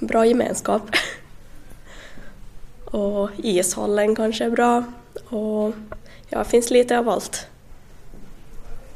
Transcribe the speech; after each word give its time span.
bra 0.00 0.26
gemenskap. 0.26 0.82
och 2.84 3.30
ishallen 3.36 4.16
kanske 4.16 4.44
är 4.44 4.50
bra. 4.50 4.84
Och 5.28 5.74
ja, 6.28 6.38
det 6.38 6.44
finns 6.44 6.70
lite 6.70 6.98
av 6.98 7.08
allt. 7.08 7.46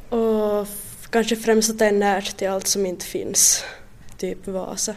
Och 0.09 0.69
kanske 1.11 1.37
främst 1.37 1.71
att 1.71 1.79
det 1.79 1.87
är 1.87 1.93
närt 1.93 2.37
till 2.37 2.49
allt 2.49 2.67
som 2.67 2.87
inte 2.87 3.05
finns, 3.05 3.65
typ 4.19 4.47
Vasa. 4.47 4.95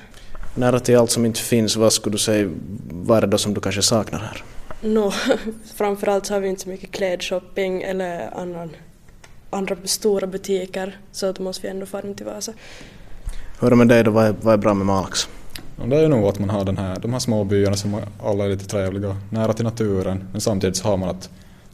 Nära 0.55 0.79
till 0.79 0.97
allt 0.97 1.11
som 1.11 1.25
inte 1.25 1.39
finns, 1.39 1.75
vad 1.75 1.93
skulle 1.93 2.13
du 2.13 2.17
säga, 2.17 2.49
vad 2.89 3.17
är 3.17 3.21
det 3.21 3.27
då 3.27 3.37
som 3.37 3.53
du 3.53 3.61
kanske 3.61 3.81
saknar 3.81 4.19
här? 4.19 4.43
No, 4.81 5.13
framförallt 5.75 6.25
så 6.25 6.33
har 6.33 6.41
vi 6.41 6.47
inte 6.47 6.61
så 6.61 6.69
mycket 6.69 6.91
klädshopping 6.91 7.81
eller 7.81 8.39
annan, 8.39 8.75
andra 9.49 9.75
stora 9.83 10.27
butiker 10.27 10.99
så 11.11 11.31
då 11.31 11.43
måste 11.43 11.61
vi 11.61 11.67
ändå 11.67 11.85
fara 11.85 12.13
till 12.13 12.25
Vasa. 12.25 12.53
Hur 13.59 13.67
är 13.67 13.69
det 13.69 13.75
med 13.75 13.87
dig 13.87 14.03
då, 14.03 14.11
vad 14.11 14.25
är, 14.25 14.35
vad 14.41 14.53
är 14.53 14.57
bra 14.57 14.73
med 14.73 14.85
Malax? 14.85 15.27
Det 15.85 15.97
är 15.97 16.07
nog 16.07 16.25
att 16.25 16.39
man 16.39 16.49
har 16.49 16.65
den 16.65 16.77
här, 16.77 16.99
de 16.99 17.13
här 17.13 17.19
små 17.19 17.43
byarna 17.43 17.75
som 17.75 18.01
alla 18.23 18.45
är 18.45 18.49
lite 18.49 18.65
trevliga, 18.65 19.17
nära 19.29 19.53
till 19.53 19.65
naturen 19.65 20.27
men 20.31 20.41
samtidigt 20.41 20.77
så 20.77 20.87
har 20.87 20.97
man 20.97 21.09
att 21.09 21.29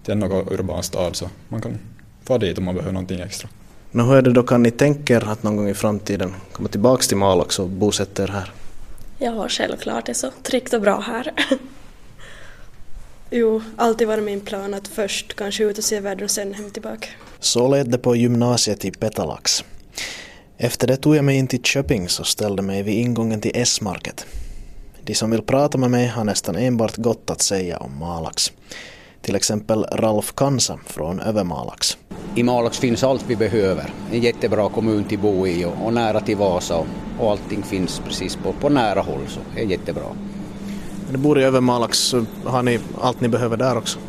det 0.05 0.11
är 0.11 0.15
någon 0.15 0.53
urban 0.53 0.83
stad 0.83 1.15
så 1.15 1.29
man 1.47 1.61
kan 1.61 1.77
få 2.23 2.37
dit 2.37 2.57
om 2.57 2.63
man 2.63 2.75
behöver 2.75 2.93
någonting 2.93 3.19
extra. 3.19 3.49
Men 3.91 4.05
hur 4.05 4.15
är 4.15 4.21
det 4.21 4.31
då, 4.31 4.43
kan 4.43 4.63
ni 4.63 4.71
tänka 4.71 5.15
er 5.15 5.29
att 5.29 5.43
någon 5.43 5.55
gång 5.55 5.69
i 5.69 5.73
framtiden 5.73 6.33
komma 6.51 6.69
tillbaka 6.69 7.03
till 7.03 7.17
Malax 7.17 7.59
och 7.59 7.69
bosätta 7.69 8.23
er 8.23 8.27
här? 8.27 8.51
Ja, 9.17 9.47
självklart. 9.49 10.05
Det 10.05 10.11
är 10.11 10.13
så 10.13 10.31
tryggt 10.43 10.73
och 10.73 10.81
bra 10.81 10.99
här. 10.99 11.33
jo, 13.29 13.61
alltid 13.77 14.07
varit 14.07 14.23
min 14.23 14.41
plan 14.41 14.73
att 14.73 14.87
först 14.87 15.35
kanske 15.35 15.63
ut 15.63 15.77
och 15.77 15.83
se 15.83 15.99
världen 15.99 16.23
och 16.23 16.31
sen 16.31 16.53
hem 16.53 16.69
tillbaka. 16.69 17.07
Så 17.39 17.67
lät 17.67 17.91
det 17.91 17.97
på 17.97 18.15
gymnasiet 18.15 18.85
i 18.85 18.91
Petalax. 18.91 19.63
Efter 20.57 20.87
det 20.87 20.97
tog 20.97 21.15
jag 21.15 21.25
mig 21.25 21.37
in 21.37 21.47
till 21.47 21.61
Köping 21.61 22.03
och 22.03 22.27
ställde 22.27 22.61
mig 22.61 22.83
vid 22.83 22.99
ingången 22.99 23.41
till 23.41 23.51
S-market. 23.55 24.25
De 25.03 25.15
som 25.15 25.31
vill 25.31 25.41
prata 25.41 25.77
med 25.77 25.91
mig 25.91 26.07
har 26.07 26.23
nästan 26.23 26.55
enbart 26.55 26.97
gott 26.97 27.29
att 27.29 27.41
säga 27.41 27.77
om 27.77 27.99
Malax. 27.99 28.51
Till 29.21 29.35
exempel 29.35 29.83
Ralf 29.83 30.33
Kansa 30.35 30.79
från 30.85 31.19
Övermalax. 31.19 31.97
I 32.35 32.43
Malax 32.43 32.77
finns 32.79 33.03
allt 33.03 33.25
vi 33.27 33.35
behöver. 33.35 33.93
En 34.11 34.21
jättebra 34.21 34.69
kommun 34.69 35.03
till 35.03 35.19
bo 35.19 35.47
i 35.47 35.65
och, 35.65 35.73
och 35.85 35.93
nära 35.93 36.19
till 36.19 36.37
Vasa 36.37 36.85
och, 37.19 37.31
allting 37.31 37.63
finns 37.63 38.01
precis 38.05 38.35
på, 38.35 38.53
på 38.53 38.69
nära 38.69 39.01
håll 39.01 39.21
så 39.27 39.39
det 39.55 39.61
är 39.61 39.65
jättebra. 39.65 40.05
Ni 41.11 41.17
bor 41.17 41.39
i 41.39 41.43
Övermalax, 41.43 42.15
har 42.43 42.63
ni 42.63 42.79
allt 43.01 43.21
ni 43.21 43.27
behöver 43.27 43.57
där 43.57 43.77
också? 43.77 43.99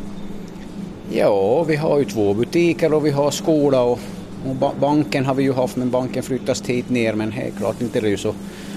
Ja, 1.11 1.63
vi 1.63 1.75
har 1.75 1.99
ju 1.99 2.05
två 2.05 2.33
butiker 2.33 2.93
och 2.93 3.05
vi 3.05 3.11
har 3.11 3.31
skola 3.31 3.81
och 3.81 3.99
banken 4.79 5.25
har 5.25 5.33
vi 5.33 5.43
ju 5.43 5.53
haft 5.53 5.75
men 5.75 5.89
banken 5.89 6.23
flyttas 6.23 6.61
hit 6.61 6.89
ner 6.89 7.13
men 7.13 7.31
helt 7.31 7.57
klart 7.57 7.81
inte 7.81 8.01
det 8.01 8.07
är 8.07 8.09
ju 8.09 8.17
så, 8.17 8.33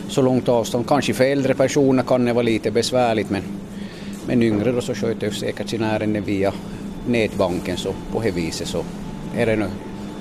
så 0.08 0.22
långt 0.22 0.48
avstånd. 0.48 0.88
Kanske 0.88 1.14
för 1.14 1.24
äldre 1.24 1.54
personer 1.54 2.02
kan 2.02 2.24
det 2.24 2.32
vara 2.32 2.42
lite 2.42 2.70
besvärligt 2.70 3.30
men, 3.30 3.42
men 4.26 4.42
yngre 4.42 4.72
då 4.72 4.80
så 4.80 4.94
sköter 4.94 5.26
ju 5.26 5.32
säkert 5.32 5.68
sina 5.68 5.92
ärenden 5.92 6.24
via 6.24 6.52
nätbanken 7.06 7.76
så 7.76 7.94
på 8.12 8.20
det 8.20 8.30
viset 8.30 8.68
så 8.68 8.84
är 9.36 9.46
det 9.46 9.56
nu 9.56 9.66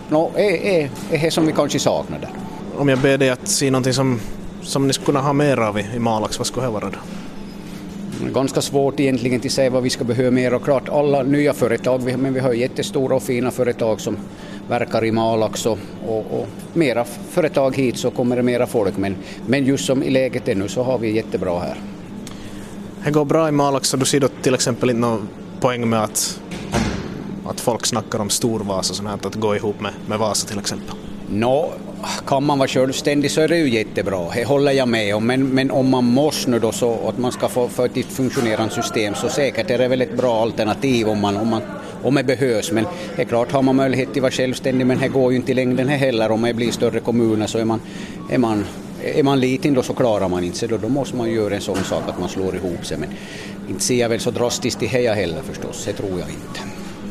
no, 0.10 0.32
är, 0.36 0.66
är, 0.66 0.90
är 1.12 1.20
det 1.22 1.32
som 1.32 1.46
vi 1.46 1.52
kanske 1.52 1.80
saknar 1.80 2.20
där. 2.20 2.30
Om 2.78 2.90
jag 2.90 3.00
ber 3.00 3.18
dig 3.18 3.30
att 3.30 3.48
se 3.48 3.72
någonting 3.72 3.94
som, 3.94 4.20
som 4.62 4.88
ni 4.88 4.94
skulle 4.94 5.06
kunna 5.06 5.22
ha 5.22 5.34
mer 5.34 5.58
av 5.58 5.80
i, 5.80 5.86
i 5.96 6.00
Malax, 6.00 6.40
vad 6.40 6.48
skulle 6.48 6.66
det 6.66 6.72
vara 6.72 6.90
då? 6.90 6.98
Ganska 8.22 8.62
svårt 8.62 9.00
egentligen 9.00 9.42
att 9.46 9.52
säga 9.52 9.70
vad 9.70 9.84
vi 9.84 9.90
ska 9.90 10.04
behöva 10.04 10.32
mer 10.32 10.54
och 10.54 10.64
klart 10.64 10.90
alla 10.90 11.24
nya 11.24 11.54
företag, 11.54 12.18
men 12.18 12.34
vi 12.34 12.40
har 12.40 12.54
jättestora 12.54 13.16
och 13.16 13.24
fina 13.24 13.52
företag 13.52 14.02
som 14.02 14.18
verkar 14.70 15.06
i 15.06 15.12
Malax 15.12 15.66
och, 15.66 15.80
och, 16.08 16.26
och 16.32 16.48
mera 16.74 17.06
företag 17.30 17.76
hit 17.76 17.98
så 17.98 18.12
kommer 18.12 18.36
det 18.36 18.44
mera 18.44 18.68
folk 18.68 18.98
men, 18.98 19.16
men 19.46 19.66
just 19.66 19.86
som 19.86 20.04
i 20.04 20.10
läget 20.10 20.48
är 20.48 20.56
nu 20.56 20.68
så 20.68 20.84
har 20.84 20.98
vi 20.98 21.12
jättebra 21.12 21.60
här. 21.60 21.76
Det 23.06 23.12
går 23.12 23.26
bra 23.26 23.50
i 23.50 23.52
Malax 23.52 23.90
så 23.90 23.98
du 23.98 24.06
ser 24.06 24.20
då 24.20 24.28
till 24.28 24.54
exempel 24.54 24.90
inte 24.90 25.02
någon 25.02 25.28
poäng 25.60 25.90
med 25.90 26.04
att 26.04 26.40
att 27.50 27.60
folk 27.60 27.86
snackar 27.86 28.20
om 28.20 28.30
Storvasa, 28.30 28.94
sånt 28.94 29.10
här, 29.10 29.28
att 29.28 29.36
gå 29.36 29.56
ihop 29.56 29.82
med, 29.82 29.94
med 30.06 30.20
Vasa 30.20 30.48
till 30.48 30.60
exempel? 30.60 30.96
Nå, 31.30 31.74
kan 32.26 32.44
man 32.44 32.60
vara 32.60 32.68
självständig 32.68 33.32
så 33.32 33.42
är 33.42 33.48
det 33.48 33.58
ju 33.58 33.70
jättebra, 33.70 34.28
det 34.36 34.46
håller 34.46 34.72
jag 34.72 34.88
med 34.88 35.16
om. 35.16 35.28
Men, 35.28 35.48
men 35.48 35.72
om 35.72 35.90
man 35.90 36.06
måste 36.06 36.50
nu 36.50 36.60
då 36.60 36.72
så 36.72 37.10
att 37.10 37.18
man 37.18 37.32
ska 37.32 37.50
få 37.50 37.68
för 37.68 37.86
ett 37.86 38.06
fungerande 38.06 38.74
system 38.74 39.16
så 39.16 39.30
säkert 39.30 39.70
är 39.70 39.78
det 39.78 39.88
väl 39.88 40.02
ett 40.02 40.18
bra 40.18 40.42
alternativ 40.42 41.10
om 41.10 41.22
man, 41.22 41.38
om 41.38 41.48
man 41.48 41.62
om 42.04 42.16
det 42.16 42.24
behövs. 42.24 42.72
Men 42.72 42.86
det 43.16 43.22
är 43.22 43.26
klart, 43.26 43.52
har 43.52 43.62
man 43.62 43.76
möjlighet 43.76 44.10
att 44.10 44.18
vara 44.18 44.32
självständig 44.32 44.88
men 44.88 45.00
det 45.00 45.08
går 45.08 45.32
ju 45.32 45.38
inte 45.38 45.52
i 45.52 45.56
längden 45.56 45.88
heller. 45.88 46.32
Om 46.32 46.42
det 46.42 46.54
blir 46.54 46.72
större 46.72 47.00
kommuner 47.00 47.48
så 47.48 47.58
är 47.58 47.66
man, 47.66 47.82
är 48.30 48.38
man, 48.38 48.66
är 49.04 49.24
man 49.24 49.40
liten 49.40 49.74
då 49.74 49.84
så 49.84 49.94
klarar 49.94 50.30
man 50.30 50.44
inte 50.44 50.58
sig. 50.58 50.70
Då, 50.70 50.78
då 50.78 50.90
måste 50.90 51.16
man 51.16 51.32
göra 51.32 51.56
en 51.56 51.62
sån 51.62 51.84
sak 51.84 52.04
att 52.08 52.20
man 52.20 52.30
slår 52.30 52.56
ihop 52.56 52.86
sig. 52.86 52.98
Men 52.98 53.10
inte 53.70 53.84
ser 53.84 54.00
jag 54.00 54.10
väl 54.10 54.20
så 54.20 54.32
drastiskt 54.32 54.84
i 54.84 54.88
det 54.88 55.14
heller 55.14 55.42
förstås, 55.42 55.86
det 55.86 55.94
tror 55.94 56.20
jag 56.20 56.30
inte. 56.30 56.60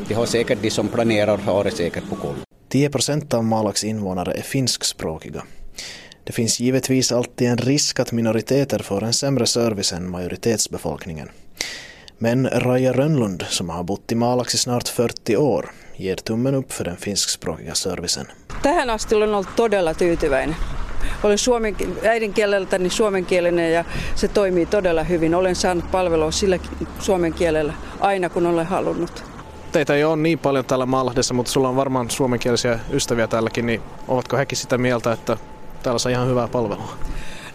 De 0.08 0.14
har 0.14 0.26
säkert, 0.26 0.58
de 0.62 0.70
som 0.70 0.88
planerar 0.88 1.36
har 1.36 1.64
det 1.64 1.70
säkert 1.70 2.08
på 2.08 2.16
koll. 2.16 2.55
10 2.68 2.90
procent 2.90 3.34
av 3.34 3.44
Malax 3.44 3.84
invånare 3.84 4.32
är 4.32 4.42
finskspråkiga. 4.42 5.42
Det 6.24 6.32
finns 6.32 6.60
givetvis 6.60 7.12
alltid 7.12 7.48
en 7.48 7.56
risk 7.56 8.00
att 8.00 8.12
minoriteter 8.12 8.78
får 8.78 9.04
en 9.04 9.12
sämre 9.12 9.46
service 9.46 9.92
än 9.92 10.10
majoritetsbefolkningen. 10.10 11.28
Men 12.18 12.48
Raja 12.50 12.92
Rönnlund, 12.92 13.42
som 13.48 13.68
har 13.68 13.84
bott 13.84 14.12
i 14.12 14.14
Malax 14.14 14.54
i 14.54 14.58
snart 14.58 14.88
40 14.88 15.36
år, 15.36 15.70
ger 15.96 16.16
tummen 16.16 16.54
upp 16.54 16.72
för 16.72 16.84
den 16.84 16.96
finskspråkiga 16.96 17.74
servicen. 17.74 18.26
Tähän 18.62 18.90
asti 18.90 19.14
olen 19.14 19.34
ollut 19.34 19.56
todella 19.56 19.94
tyytyväinen. 19.94 20.56
Olen 21.22 21.38
suomen, 21.38 21.76
äidinkieleltäni 22.04 22.90
suomenkielinen 22.90 23.72
ja 23.72 23.84
se 24.14 24.28
toimii 24.28 24.66
todella 24.66 25.02
hyvin. 25.02 25.34
Olen 25.34 25.56
saanut 25.56 25.90
palvelua 25.90 26.30
sillä 26.30 26.58
suomen 26.98 27.32
kielellä 27.32 27.74
aina 28.00 28.28
kun 28.28 28.46
olen 28.46 28.66
halunnut 28.66 29.35
teitä 29.76 29.94
ei 29.94 30.04
ole 30.04 30.16
niin 30.16 30.38
paljon 30.38 30.64
täällä 30.64 30.86
Maalahdessa, 30.86 31.34
mutta 31.34 31.52
sulla 31.52 31.68
on 31.68 31.76
varmaan 31.76 32.10
suomenkielisiä 32.10 32.78
ystäviä 32.92 33.26
täälläkin, 33.26 33.66
niin 33.66 33.82
ovatko 34.08 34.36
hekin 34.36 34.58
sitä 34.58 34.78
mieltä, 34.78 35.12
että 35.12 35.36
täällä 35.82 35.98
saa 35.98 36.12
ihan 36.12 36.28
hyvää 36.28 36.48
palvelua? 36.48 36.92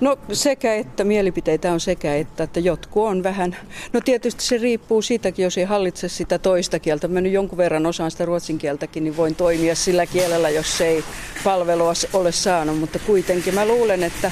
No 0.02 0.18
sekä 0.34 0.76
että, 0.76 1.04
mielipiteitä 1.04 1.72
on 1.72 1.80
sekä 1.80 2.16
että, 2.16 2.44
että 2.44 2.60
jotkut 2.60 3.08
on 3.08 3.24
vähän, 3.24 3.58
no 3.94 4.02
tietysti 4.06 4.44
se 4.44 4.58
riippuu 4.58 5.02
siitäkin, 5.02 5.44
jos 5.44 5.58
ei 5.58 5.64
hallitse 5.64 6.10
sitä 6.10 6.40
toista 6.40 6.80
kieltä. 6.80 7.08
Mä 7.08 7.22
nyt 7.22 7.34
jonkun 7.34 7.58
verran 7.58 7.86
osaan 7.86 8.12
sitä 8.12 8.26
ruotsin 8.26 8.58
kieltäkin, 8.58 9.04
niin 9.04 9.18
voin 9.18 9.36
toimia 9.36 9.76
sillä 9.76 10.06
kielellä, 10.06 10.50
jos 10.50 10.82
ei 10.82 11.04
palvelua 11.44 11.94
ole 12.14 12.32
saanut, 12.32 12.80
mutta 12.80 13.00
kuitenkin 13.00 13.56
mä 13.56 13.66
luulen, 13.66 14.04
että 14.04 14.32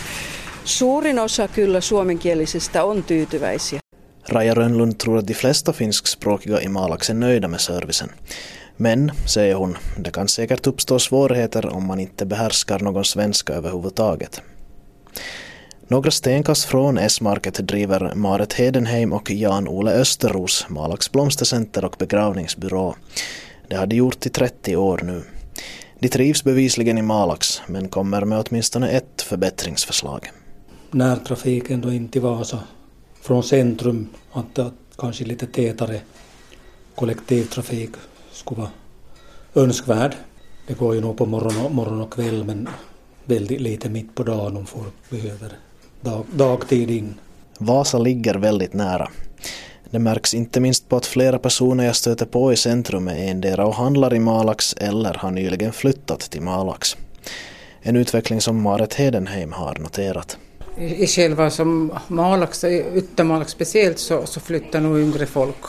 suurin 0.66 1.19
osa 1.19 1.47
kyllä 1.47 1.81
suomenkielisistä 1.81 2.83
on 2.83 3.03
tyytyväisiä. 3.03 3.79
Raja 4.29 4.56
Rönnlund 4.56 4.97
tror 4.97 5.17
att 5.17 5.28
de 5.28 5.34
flesta 5.34 5.73
finskspråkiga 5.73 6.62
i 6.62 6.67
Malax 6.67 7.09
är 7.09 7.13
nöjda 7.13 7.47
med 7.47 7.62
servicen. 7.62 8.09
Men, 8.78 9.12
säger 9.25 9.56
hon, 9.56 9.78
det 9.97 10.12
kan 10.12 10.28
säkert 10.28 10.67
uppstå 10.67 11.00
svårigheter 11.00 11.66
om 11.73 11.85
man 11.85 12.00
inte 12.00 12.25
behärskar 12.25 12.79
någon 12.79 13.06
svenska 13.06 13.53
överhuvudtaget. 13.53 14.41
Några 15.88 16.12
stenkast 16.12 16.66
från 16.66 16.97
S-market 16.97 17.68
driver 17.68 18.16
Marit 18.16 18.53
Hedenheim 18.53 19.13
och 19.13 19.31
Jan-Ole 19.31 19.91
Österros 19.91 20.66
Malax 20.69 21.12
blomstercenter 21.12 21.85
och 21.85 21.95
begravningsbyrå. 22.00 22.95
Det 23.68 23.75
har 23.75 23.88
de 23.88 23.95
gjort 23.95 24.25
i 24.25 24.29
30 24.29 24.75
år 24.75 25.01
nu. 25.03 25.23
De 26.00 26.09
trivs 26.09 26.44
bevisligen 26.44 26.97
i 26.97 27.01
Malax 27.01 27.62
men 27.68 27.88
kommer 27.88 28.25
med 28.25 28.45
åtminstone 28.47 28.89
ett 28.89 29.22
förbättringsförslag. 29.22 30.31
Närtrafiken 30.91 31.81
då 31.81 31.91
in 31.94 32.09
till 32.09 32.22
Vasa 32.22 32.59
från 33.22 33.44
centrum, 33.44 34.07
att, 34.31 34.59
att 34.59 34.74
kanske 34.97 35.25
lite 35.25 35.47
tätare 35.47 36.02
kollektivtrafik 36.96 37.90
skulle 38.31 38.62
vara 38.62 38.72
önskvärd. 39.56 40.16
Det 40.68 40.74
går 40.74 40.96
ju 40.96 41.02
nog 41.02 41.18
på 41.18 41.25
morgon 41.25 41.66
och, 41.66 41.72
morgon 41.72 42.02
och 42.02 42.13
kväll 42.13 42.44
men 42.44 42.69
väldigt 43.25 43.62
lite 43.62 43.90
mitt 43.90 44.16
på 44.16 44.24
dagen 44.24 44.57
om 44.57 44.66
folk 44.66 44.94
behöver 45.09 45.57
dag, 46.02 46.25
dagtid 46.31 46.91
in. 46.91 47.13
Vasa 47.57 47.98
ligger 47.98 48.36
väldigt 48.36 48.74
nära. 48.74 49.10
Det 49.89 50.00
märks 50.00 50.33
inte 50.33 50.60
minst 50.60 50.89
på 50.89 50.95
att 50.95 51.06
flera 51.06 51.39
personer 51.39 51.86
jag 51.86 51.95
stöter 51.95 52.25
på 52.25 52.54
i 52.54 52.56
centrum 52.56 53.07
är 53.07 53.31
endera 53.31 53.65
och 53.65 53.75
handlar 53.75 54.13
i 54.13 54.19
Malax 54.19 54.74
eller 54.74 55.13
har 55.13 55.31
nyligen 55.31 55.74
flyttat 55.74 56.19
till 56.19 56.42
Malax. 56.42 56.98
En 57.81 57.95
utveckling 57.95 58.42
som 58.42 58.62
Marit 58.62 58.94
Hedenheim 58.94 59.51
har 59.54 59.75
noterat 59.75 60.38
i 60.79 61.07
själva 61.07 61.49
som 61.49 61.93
Malax, 62.07 62.63
Yttermalax 62.63 63.51
speciellt 63.51 63.99
så, 63.99 64.25
så 64.25 64.39
flyttar 64.39 64.81
nog 64.81 64.99
yngre 64.99 65.25
folk, 65.25 65.65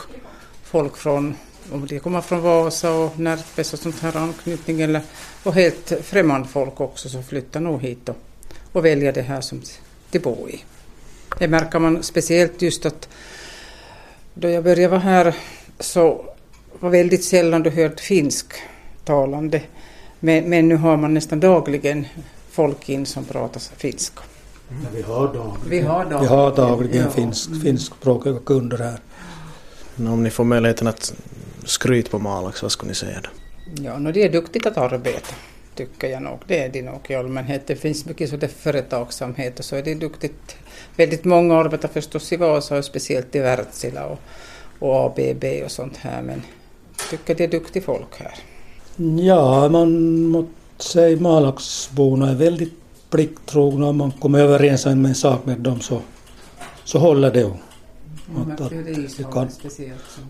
folk 0.63 0.97
från, 0.97 1.35
om 1.71 1.87
de 1.87 1.99
kommer 1.99 2.21
från 2.21 2.41
Vasa 2.41 2.91
och 2.91 3.19
Närpes 3.19 3.73
och 3.73 3.79
sånt 3.79 3.99
här 3.99 4.17
anknytning 4.17 4.81
eller 4.81 5.01
och 5.43 5.53
helt 5.53 5.93
främmande 6.03 6.47
folk 6.47 6.81
också 6.81 7.09
så 7.09 7.23
flyttar 7.23 7.59
nog 7.59 7.81
hit 7.81 8.09
och, 8.09 8.17
och 8.71 8.85
väljer 8.85 9.13
det 9.13 9.21
här 9.21 9.41
som 9.41 9.61
de 10.11 10.19
bor 10.19 10.49
i. 10.49 10.63
Det 11.39 11.47
märker 11.47 11.79
man 11.79 12.03
speciellt 12.03 12.61
just 12.61 12.85
att 12.85 13.09
då 14.33 14.49
jag 14.49 14.63
började 14.63 14.87
vara 14.87 14.99
här 14.99 15.35
så 15.79 16.25
var 16.79 16.89
väldigt 16.89 17.23
sällan 17.23 17.63
du 17.63 17.69
hörde 17.69 18.01
finsktalande 18.01 19.61
men, 20.19 20.49
men 20.49 20.67
nu 20.67 20.75
har 20.75 20.97
man 20.97 21.13
nästan 21.13 21.39
dagligen 21.39 22.05
folk 22.51 22.89
in 22.89 23.05
som 23.05 23.25
pratar 23.25 23.61
finska. 23.77 24.21
Men 24.71 24.95
vi 24.95 25.01
har 25.01 25.27
dagligen, 25.27 25.69
Vi 25.69 25.81
har 25.81 26.03
dagligen, 26.03 26.21
vi 26.21 26.27
har 26.27 26.55
dagligen 26.55 27.03
ja. 27.03 27.09
finsk, 27.09 27.61
finskspråkiga 27.61 28.39
kunder 28.45 28.77
här. 28.77 28.99
Om 29.97 30.23
ni 30.23 30.29
får 30.29 30.43
möjligheten 30.43 30.87
att 30.87 31.13
skryta 31.63 32.09
på 32.09 32.19
Malax, 32.19 32.61
vad 32.61 32.71
skulle 32.71 32.89
ni 32.89 32.95
säga 32.95 33.21
då? 33.23 33.29
Ja, 33.83 33.99
no, 33.99 34.11
det 34.11 34.23
är 34.23 34.29
duktigt 34.29 34.65
att 34.65 34.77
arbeta, 34.77 35.35
tycker 35.75 36.07
jag 36.07 36.21
nog. 36.21 36.39
Det 36.47 36.63
är 36.63 36.69
det 36.69 36.81
nog 36.81 36.99
i 37.07 37.15
allmänhet. 37.15 37.67
Det 37.67 37.75
finns 37.75 38.05
mycket 38.05 38.29
sådär 38.29 38.47
företagsamhet 38.47 39.59
och 39.59 39.65
så 39.65 39.75
är 39.75 39.83
det 39.83 39.95
duktigt. 39.95 40.55
Väldigt 40.95 41.25
många 41.25 41.57
arbetar 41.57 41.87
förstås 41.87 42.33
i 42.33 42.37
Vasa 42.37 42.77
och 42.77 42.85
speciellt 42.85 43.35
i 43.35 43.39
Wärtsilä 43.39 44.03
och, 44.03 44.19
och 44.79 45.05
ABB 45.05 45.43
och 45.65 45.71
sånt 45.71 45.97
här, 45.97 46.21
men 46.21 46.41
jag 46.97 47.09
tycker 47.09 47.35
det 47.35 47.43
är 47.43 47.47
duktigt 47.47 47.85
folk 47.85 48.19
här. 48.19 48.33
Ja, 49.19 49.69
man 49.69 50.21
måste 50.21 50.51
säga 50.77 51.19
Malaxborna 51.19 52.29
är 52.29 52.35
väldigt 52.35 52.80
plikttrogna. 53.11 53.87
Om 53.87 53.97
man 53.97 54.11
kommer 54.11 54.39
överens 54.39 54.85
om 54.85 55.05
en 55.05 55.15
sak 55.15 55.45
med 55.45 55.59
dem 55.59 55.79
så, 55.79 56.01
så 56.83 56.99
håller 56.99 57.31
det. 57.31 57.51
Att, 58.35 58.61
att 58.61 58.69
det 58.69 59.31
kan, 59.31 59.49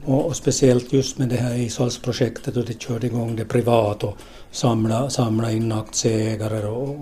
och, 0.06 0.26
och 0.26 0.36
speciellt 0.36 0.94
just 0.94 1.18
med 1.18 1.30
det 1.30 1.36
här 1.36 1.56
ishallsprojektet 1.56 2.58
och 2.58 2.66
det 2.66 2.82
körde 2.82 3.08
igång 3.08 3.36
det 3.36 3.46
privat 3.46 4.04
och 4.04 4.18
samla, 4.52 5.10
samla 5.10 5.52
in 5.52 5.72
aktieägare 5.72 6.68
och, 6.68 7.00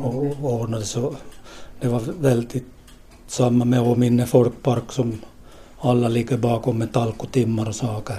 och, 0.00 0.36
och 0.42 0.52
ordnade 0.52 0.84
så. 0.84 1.16
Det 1.80 1.88
var 1.88 2.02
väldigt 2.20 2.64
samma 3.26 3.64
med 3.64 3.80
Åminne 3.80 4.26
folkpark 4.26 4.92
som 4.92 5.20
alla 5.80 6.08
ligger 6.08 6.36
bakom 6.36 6.78
med 6.78 6.92
talkotimmar 6.92 7.68
och 7.68 7.74
saker. 7.74 8.16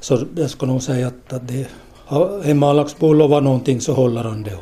Så 0.00 0.26
jag 0.34 0.50
skulle 0.50 0.72
nog 0.72 0.82
säga 0.82 1.06
att, 1.06 1.32
att 1.32 1.48
det, 1.48 1.68
har 2.10 2.40
en 2.44 2.58
Malaxbo 2.58 3.12
lovat 3.12 3.42
någonting 3.42 3.80
så 3.80 3.92
håller 3.92 4.24
han 4.24 4.42
det. 4.42 4.58